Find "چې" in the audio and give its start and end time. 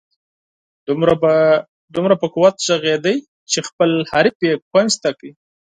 3.51-3.59